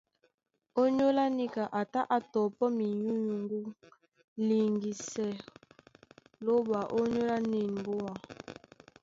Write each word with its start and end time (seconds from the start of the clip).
Ònyólá 0.81 1.25
níka 1.37 1.63
a 1.79 1.81
tá 1.91 2.01
á 2.15 2.17
tɔpɔ́ 2.33 2.67
minyúnyuŋgú 2.77 3.61
liŋgisɛ 4.47 5.27
Lóɓa 6.45 6.79
ónyólá 6.99 7.37
nîn 7.51 7.67
mbúa. 7.77 8.11